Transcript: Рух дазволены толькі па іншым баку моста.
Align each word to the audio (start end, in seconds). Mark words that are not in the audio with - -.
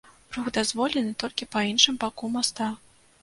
Рух 0.35 0.47
дазволены 0.57 1.11
толькі 1.25 1.47
па 1.55 1.63
іншым 1.73 1.99
баку 2.05 2.33
моста. 2.39 2.73